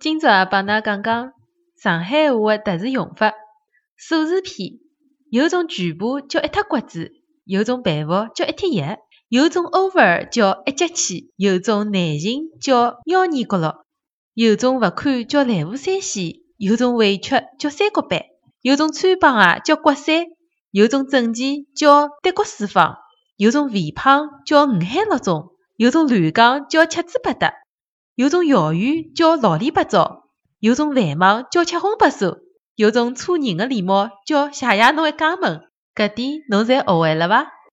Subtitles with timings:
[0.00, 1.34] 今朝帮㑚讲讲
[1.76, 3.34] 上海话的特殊用法。
[3.98, 4.78] 数字篇
[5.30, 7.12] 有种全部叫一塌骨子，
[7.44, 13.74] 有种佩服叫一贴叶，有种 over 叫一节气，有种难寻叫幺二角六，
[14.32, 18.22] 有种勿堪叫蓝湖三线，有种委屈叫三角板，
[18.62, 20.24] 有种穿帮啊叫刮三，
[20.70, 22.96] 有种整齐叫德国四方，
[23.36, 27.52] 有种肥胖叫五海六中，有种乱讲叫七嘴八舌。
[28.20, 30.24] 有种遥远叫老里八糟，
[30.58, 32.36] 有种繁忙叫七荤八素，
[32.76, 35.62] 有种搓人的礼貌叫谢谢侬一家门。
[35.94, 37.46] 搿点侬侪学会了伐？